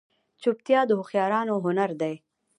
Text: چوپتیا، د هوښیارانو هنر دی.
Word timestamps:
چوپتیا، 0.41 0.79
د 0.87 0.91
هوښیارانو 0.99 1.53
هنر 1.65 1.91
دی. 2.01 2.15